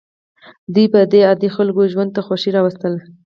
[0.73, 2.99] دوی به د عادي خلکو ژوند ته خوښي راوستله.